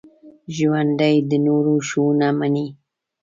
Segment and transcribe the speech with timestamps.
[0.55, 2.67] ژوندي د نورو ښوونه مني